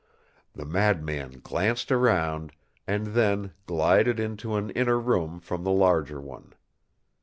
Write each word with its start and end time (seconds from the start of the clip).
The 0.53 0.65
madman 0.65 1.41
glanced 1.43 1.91
around, 1.91 2.53
and 2.87 3.05
then 3.13 3.53
glided 3.67 4.19
into 4.19 4.55
an 4.55 4.71
inner 4.71 4.99
room 4.99 5.39
from 5.39 5.63
the 5.63 5.69
larger 5.69 6.19
one. 6.19 6.53